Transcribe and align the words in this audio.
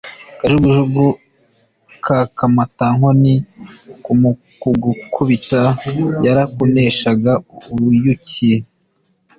Kajugujugu 0.39 1.05
ka 2.05 2.17
Kamatankoni 2.37 3.33
mu 4.21 4.31
kugukubita 4.61 5.61
yarakuneshaga-Uruyuki. 6.25 8.51